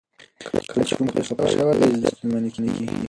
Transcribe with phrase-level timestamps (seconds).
[0.69, 2.85] کله چې ښوونکي خفه شوي وي، زده کړې ستونزمنې کیږي.